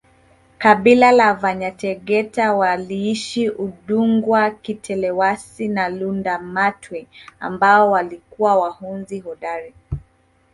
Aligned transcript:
kabila 0.57 1.11
la 1.11 1.33
Vanyategeta 1.33 2.53
waliishi 2.53 3.49
udzungwa 3.49 4.51
kitelewasi 4.51 5.67
na 5.67 5.89
Lundamatwe 5.89 7.07
ambao 7.39 7.91
walikuwa 7.91 8.55
wahunzi 8.55 9.19
hodari 9.19 9.73